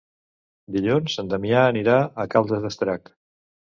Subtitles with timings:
[0.77, 3.13] Dilluns en Damià anirà a Caldes d'Estrac.